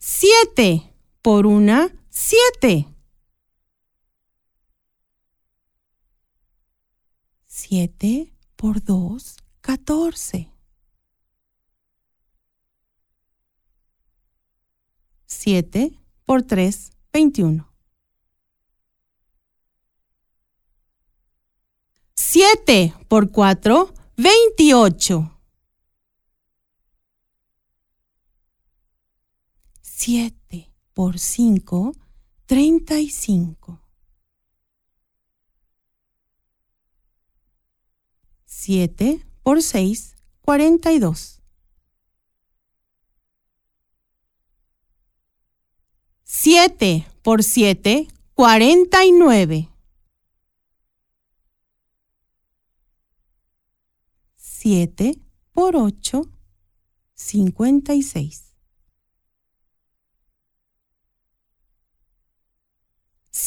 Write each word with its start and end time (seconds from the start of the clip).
siete. 0.00 0.86
Por 1.22 1.46
una, 1.46 1.94
siete. 2.08 2.88
Siete 7.46 8.32
por 8.56 8.82
dos, 8.82 9.36
catorce. 9.60 10.50
Siete 15.26 15.98
por 16.24 16.42
tres, 16.42 16.90
veintiuno. 17.12 17.70
Siete 22.14 22.94
por 23.08 23.30
cuatro, 23.30 23.92
veintiocho. 24.16 25.39
Siete 30.02 30.72
por 30.94 31.18
cinco, 31.18 31.92
treinta 32.46 32.98
y 32.98 33.10
cinco. 33.10 33.82
Siete 38.46 39.26
por 39.42 39.60
seis, 39.60 40.16
cuarenta 40.40 40.90
y 40.90 41.00
dos. 41.00 41.42
Siete 46.24 47.06
por 47.20 47.44
siete, 47.44 48.08
cuarenta 48.32 49.04
y 49.04 49.12
nueve. 49.12 49.68
Siete 54.36 55.20
por 55.52 55.76
ocho, 55.76 56.22
cincuenta 57.12 57.94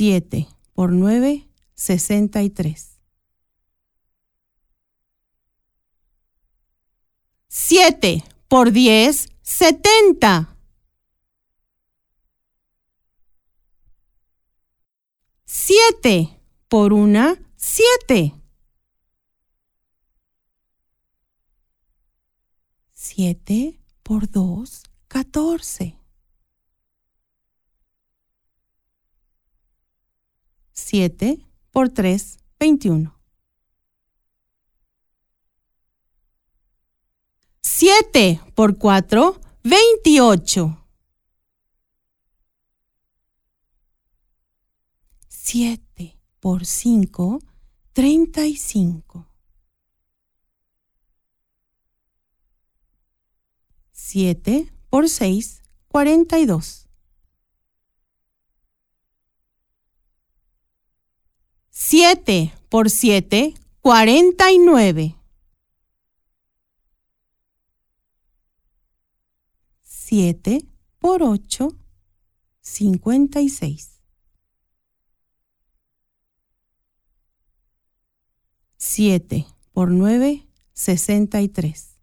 y 0.00 0.12
seis. 0.12 0.22
Siete 0.28 0.48
por 0.74 0.92
nueve, 0.92 1.48
sesenta 1.74 2.42
y 2.42 2.50
tres. 2.50 3.00
Siete 7.48 8.22
por 8.46 8.70
diez, 8.70 9.28
setenta. 9.42 10.56
Siete 15.44 16.40
por 16.68 16.92
una, 16.92 17.36
siete. 17.56 18.34
Siete 22.92 23.80
por 24.04 24.30
dos, 24.30 24.84
catorce. 25.08 25.97
Siete 30.80 31.44
por 31.72 31.88
tres, 31.88 32.38
veintiuno. 32.58 33.20
Siete 37.60 38.40
por 38.54 38.78
cuatro, 38.78 39.40
veintiocho. 39.64 40.86
Siete 45.26 46.16
por 46.38 46.64
cinco, 46.64 47.40
treinta 47.92 48.46
y 48.46 48.56
cinco. 48.56 49.26
Siete 53.90 54.72
por 54.88 55.08
seis, 55.08 55.60
cuarenta 55.88 56.38
y 61.92 62.02
dos. 62.02 62.08
Siete 62.08 62.52
por 62.68 62.90
siete, 62.90 63.54
cuarenta 63.80 64.52
y 64.52 64.58
nueve. 64.58 65.14
Siete 69.82 70.66
por 70.98 71.22
ocho, 71.22 71.76
cincuenta 72.60 73.40
y 73.40 73.48
seis. 73.48 74.00
Siete 78.76 79.46
por 79.72 79.90
nueve, 79.90 80.46
sesenta 80.72 81.40
y 81.40 81.48
tres. 81.48 81.96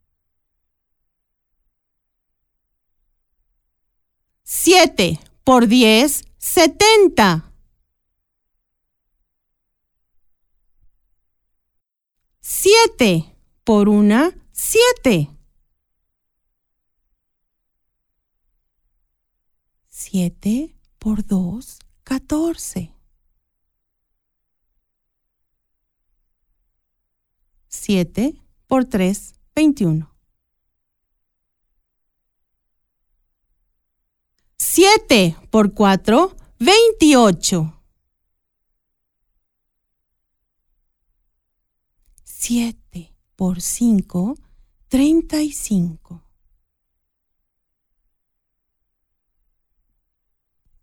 Siete 4.43 5.19
por 5.43 5.67
diez, 5.67 6.25
setenta. 6.37 7.51
Siete 12.47 13.35
por 13.63 13.89
una, 13.89 14.31
siete. 14.51 15.31
Siete 19.87 20.75
por 20.99 21.25
dos, 21.25 21.79
catorce. 22.03 22.93
Siete 27.67 28.39
por 28.67 28.85
tres, 28.85 29.33
veintiuno. 29.55 30.15
Siete 34.59 35.35
por 35.49 35.73
cuatro, 35.73 36.35
veintiocho. 36.59 37.74
Siete 42.47 43.11
por 43.35 43.59
cinco, 43.59 44.37
treinta 44.87 45.41
y 45.41 45.51
cinco. 45.51 46.21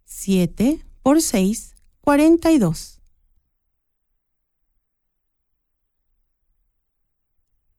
Siete 0.03 0.85
por 1.05 1.23
seis, 1.23 1.77
cuarenta 2.01 2.51
y 2.51 2.59
dos. 2.59 3.01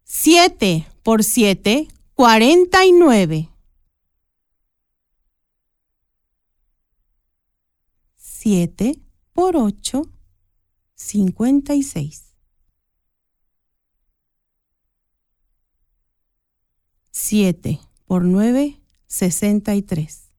Siete 0.06 0.88
por 1.04 1.26
siete, 1.26 1.90
cuarenta 2.14 2.86
y 2.86 2.94
nueve. 2.94 3.50
Siete 8.16 9.02
por 9.34 9.58
ocho, 9.58 10.10
cincuenta 10.96 11.76
y 17.32 17.44
seis. 17.44 17.54
Siete 17.54 17.80
por 18.06 18.24
nueve, 18.26 18.82
sesenta 19.08 19.76
y 19.76 19.82
tres. 19.82 20.32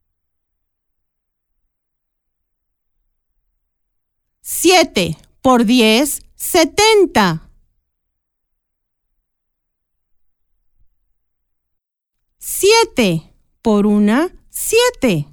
Siete 4.43 5.17
por 5.41 5.65
diez, 5.65 6.21
setenta. 6.35 7.51
Siete 12.39 13.35
por 13.63 13.87
una, 13.87 14.35
siete. 14.51 15.29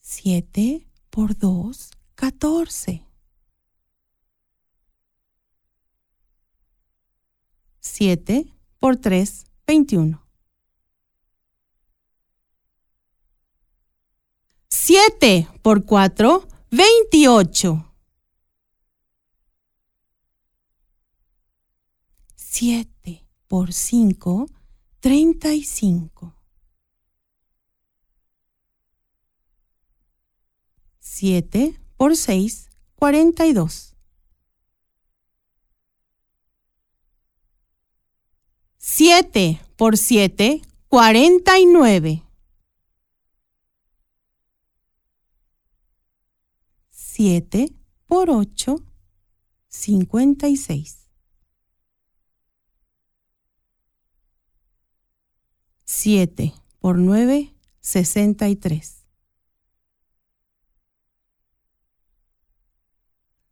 Siete 0.00 0.88
por 1.10 1.36
dos, 1.36 1.90
catorce. 2.14 3.07
Siete 7.80 8.52
por 8.78 8.96
tres, 8.96 9.46
veintiuno. 9.66 10.26
Siete 14.68 15.48
por 15.62 15.84
cuatro, 15.84 16.48
veintiocho. 16.70 17.92
Siete 22.34 23.26
por 23.46 23.72
cinco, 23.72 24.46
treinta 25.00 25.52
y 25.52 25.62
cinco. 25.62 26.34
Siete 30.98 31.80
por 31.96 32.16
seis, 32.16 32.70
cuarenta 32.94 33.46
y 38.98 39.08
dos. 39.10 39.20
Siete 39.20 39.60
por 39.76 39.96
siete, 39.96 40.62
cuarenta 40.88 41.58
y 41.58 41.66
nueve. 41.66 42.22
Siete 46.90 47.72
por 48.06 48.30
ocho, 48.30 48.84
cincuenta 49.68 50.48
y 50.48 50.56
seis. 50.56 50.98
7 56.00 56.54
por 56.78 56.96
9, 56.98 57.54
63. 57.80 59.04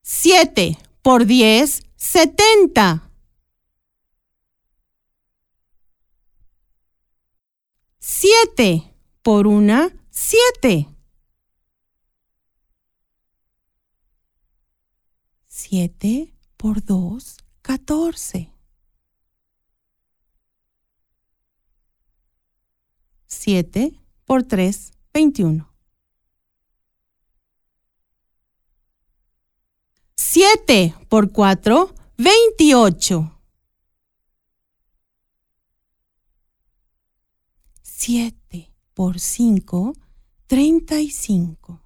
7 0.02 0.78
por 1.02 1.26
10, 1.26 1.82
70. 1.96 3.10
7 8.18 8.94
por 9.20 9.46
una, 9.46 9.94
7. 10.08 10.88
7 15.48 16.32
por 16.56 16.82
2, 16.82 17.36
14. 17.60 18.50
7 23.26 24.00
por 24.24 24.44
3, 24.44 24.92
21. 25.12 25.70
7 30.14 30.94
por 31.10 31.32
4, 31.32 31.94
28. 32.16 33.35
7 37.98 38.70
por 38.92 39.18
5, 39.18 39.94
35. 40.46 41.80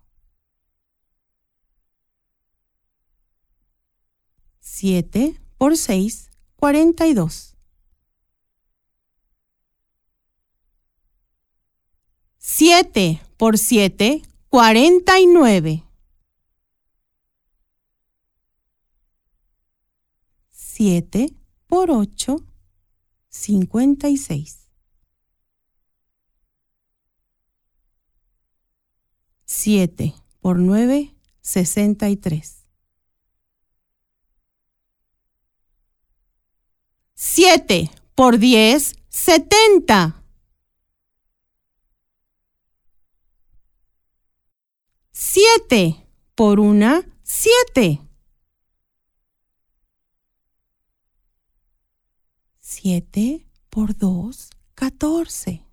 7 4.59 5.41
por 5.57 5.77
6, 5.77 6.29
42. 6.57 7.57
7 12.39 13.23
por 13.37 13.57
7, 13.57 14.23
49. 14.49 15.85
7 20.51 21.37
por 21.69 21.93
8, 21.93 22.45
56. 23.29 24.70
7 29.61 30.15
por 30.41 30.59
9, 30.59 31.15
63. 31.43 32.67
7 37.15 37.91
por 38.15 38.39
10, 38.39 38.95
70. 39.11 40.25
7 45.13 46.07
por 46.35 46.59
una, 46.59 47.07
7. 47.23 48.01
7 52.61 53.47
por 53.69 53.95
2, 53.95 54.51
14. 54.75 55.70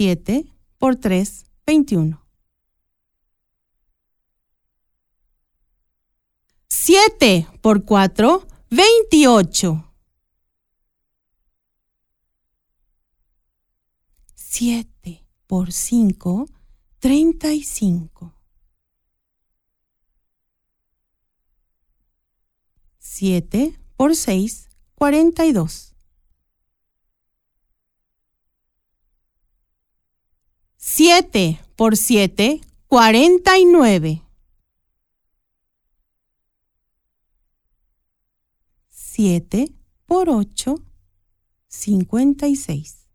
7 0.00 0.50
por 0.78 0.96
3, 0.96 1.44
21. 1.66 2.26
7 6.68 7.46
por 7.60 7.84
4, 7.84 8.46
28. 8.70 9.92
7 14.36 15.26
por 15.46 15.70
5, 15.70 16.48
35. 16.98 18.34
7 23.00 23.78
por 23.98 24.16
6, 24.16 24.70
42. 24.94 25.89
7 31.02 31.58
por 31.76 31.96
7, 31.96 32.60
49. 32.86 34.22
7 38.90 39.72
por 40.04 40.28
8, 40.28 40.74
56. 41.68 43.06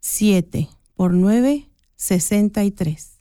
7 0.00 0.68
por 0.94 1.14
9, 1.14 1.70
63. 1.96 3.18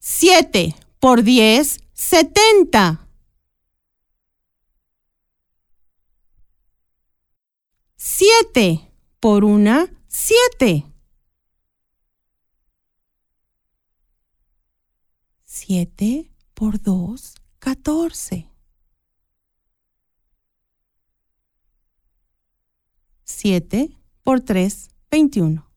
7 0.00 0.74
por 0.98 1.22
10, 1.22 1.78
70. 1.92 3.05
7 8.08 8.88
por 9.18 9.44
una, 9.44 9.92
7. 10.06 10.86
7 15.44 16.30
por 16.54 16.80
2, 16.80 17.34
14. 17.58 18.48
7 23.24 23.98
por 24.22 24.40
3, 24.40 24.88
21. 25.10 25.68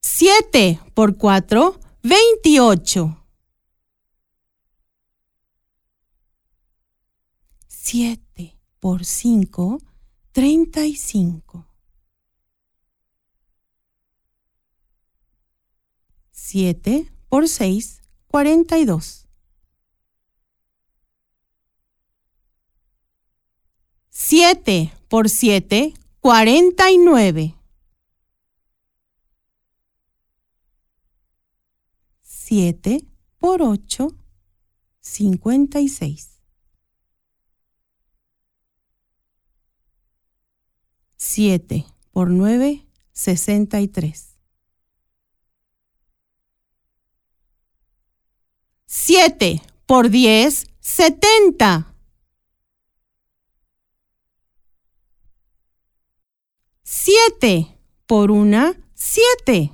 7 0.00 0.80
por 0.94 1.16
4, 1.16 1.78
28. 2.02 3.23
7 7.86 8.58
por 8.80 9.04
5, 9.04 9.78
35. 10.32 11.66
7 16.32 17.12
por 17.28 17.46
6, 17.46 18.00
42. 18.28 19.28
7 24.08 24.92
por 25.08 25.28
7, 25.28 25.92
49. 26.20 27.54
7 32.22 33.04
por 33.38 33.60
8, 33.60 34.08
56. 35.00 36.33
7 41.24 41.86
por 42.12 42.30
9, 42.30 42.86
63. 43.12 44.36
7 48.84 49.62
por 49.86 50.10
10, 50.10 50.66
70. 50.80 51.94
7 56.82 57.78
por 58.06 58.30
una, 58.30 58.76
7. 58.92 59.72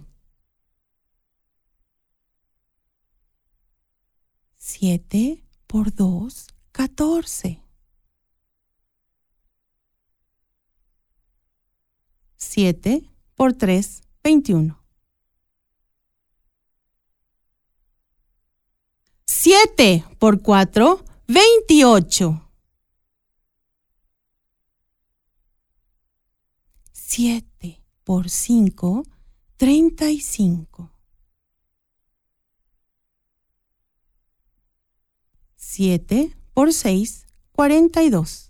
7 4.56 5.44
por 5.66 5.92
2, 5.92 6.46
14. 6.70 7.59
7 12.52 13.08
por 13.36 13.52
3, 13.52 14.02
21. 14.24 14.76
7 19.24 20.04
por 20.18 20.42
4, 20.42 21.04
28. 21.28 22.50
7 26.92 27.84
por 28.02 28.28
5, 28.28 29.04
35. 29.56 30.90
7 35.54 36.36
por 36.52 36.72
6, 36.72 37.26
42. 37.52 38.49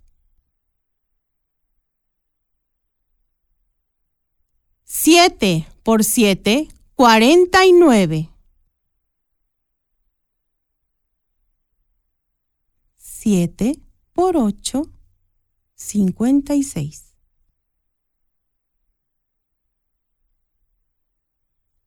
7 5.02 5.66
por 5.83 6.04
7, 6.04 6.69
49. 6.95 8.28
7 12.99 13.80
por 14.12 14.37
8, 14.37 14.92
56. 15.75 17.14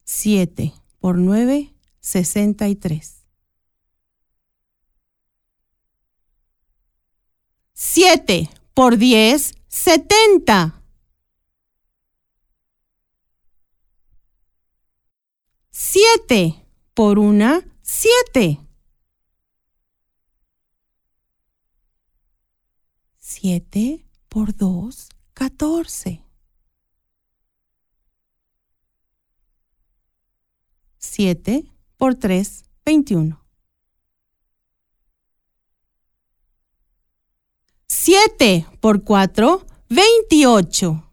7 0.05 0.73
por 0.99 1.19
9, 1.19 1.71
63. 1.99 3.23
7 7.73 8.49
por 8.73 8.97
10, 8.97 9.53
70. 9.67 10.82
7 15.93 16.65
por 16.95 17.19
una, 17.19 17.63
7. 17.83 18.59
7 23.19 24.03
por 24.27 24.55
2, 24.55 25.09
14. 25.35 26.23
7 30.97 31.71
por 31.97 32.15
3, 32.15 32.63
21. 32.83 33.45
7 37.85 38.65
por 38.79 39.03
4, 39.03 39.63
28. 39.89 41.12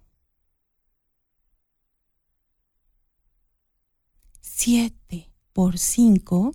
7 4.63 5.33
por 5.55 5.79
5, 5.79 6.53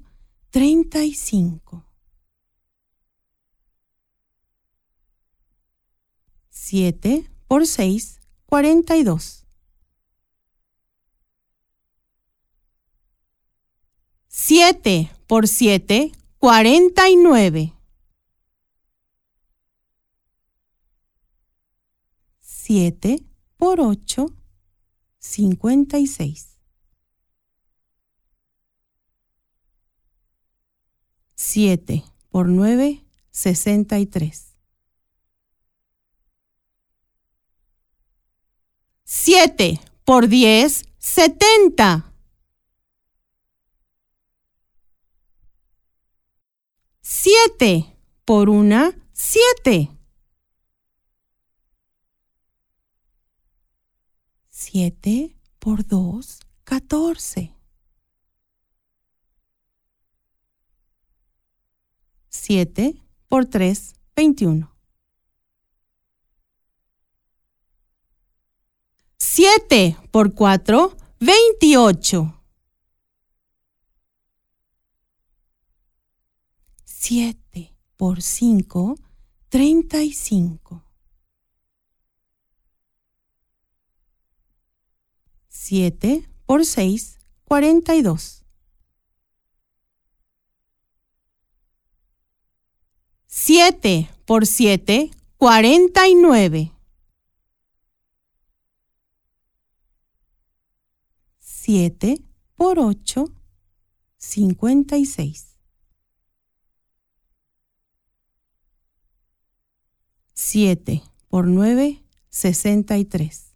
35. 0.51 1.83
7 6.51 7.31
por 7.47 7.65
6, 7.65 8.19
42. 8.45 9.47
7 14.27 15.11
por 15.25 15.47
7, 15.47 16.11
49. 16.37 17.73
7 22.39 23.25
por 23.57 23.81
8, 23.81 24.27
56. 25.17 26.54
7 31.45 32.03
por 32.31 32.47
9, 32.47 33.05
63. 33.29 34.55
7 39.03 39.79
por 40.03 40.27
10, 40.27 40.85
70. 40.97 42.11
7 47.01 47.95
por 48.25 48.49
una, 48.49 48.97
7. 49.13 49.91
7 54.49 55.35
por 55.59 55.85
2, 55.85 56.39
14. 56.63 57.54
7 62.35 63.01
por 63.27 63.45
3, 63.45 63.95
21. 64.15 64.71
7 69.17 69.97
por 70.11 70.33
4, 70.33 70.95
28. 71.19 72.41
7 76.83 77.75
por 77.97 78.21
5, 78.21 78.95
35. 79.49 80.83
7 85.49 86.29
por 86.45 86.65
6, 86.65 87.17
42. 87.43 88.44
7 93.37 94.09
por 94.25 94.47
7, 94.47 95.11
49. 95.35 96.71
7 101.39 102.23
por 102.55 102.79
8, 102.79 103.25
56. 104.15 105.57
7 110.33 111.03
por 111.27 111.45
9, 111.45 112.05
63. 112.29 113.53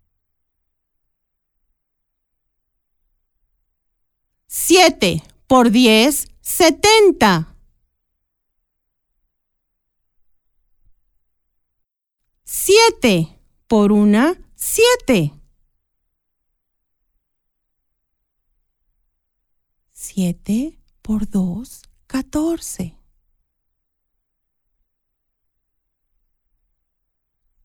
7 4.47 5.23
por 5.47 5.71
10, 5.71 6.27
70. 6.41 7.48
7 12.69 13.35
por 13.65 13.91
una, 13.91 14.39
7. 14.53 15.33
7 19.91 20.79
por 21.01 21.27
2, 21.27 21.81
14. 22.05 22.95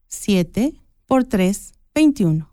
7 0.07 0.81
por 1.05 1.25
3, 1.25 1.73
21. 1.93 2.51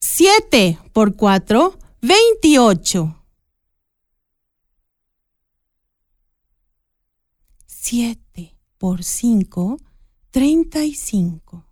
7 0.00 0.78
por 0.94 1.14
4, 1.14 1.78
28. 2.00 3.17
7 7.90 8.54
por 8.76 9.02
5, 9.02 9.78
35. 10.30 11.64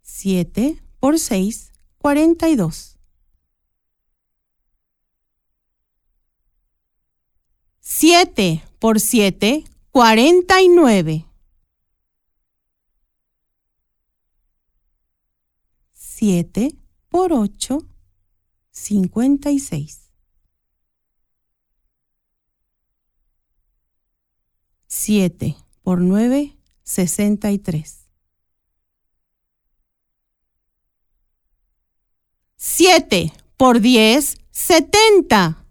7 0.00 0.82
por 0.98 1.18
6, 1.18 1.70
42. 1.98 2.98
7 7.80 8.64
por 8.78 8.98
7, 8.98 9.64
49. 9.90 11.26
7 15.92 16.78
por 17.10 17.34
8, 17.34 17.86
56. 18.70 20.09
7 25.00 25.56
por 25.82 26.02
9, 26.02 26.58
63. 26.82 28.06
7 32.56 33.32
por 33.56 33.80
10, 33.80 34.36
70. 34.50 35.64